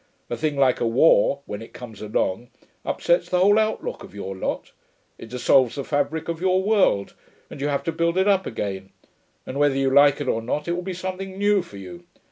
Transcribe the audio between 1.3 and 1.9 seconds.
when it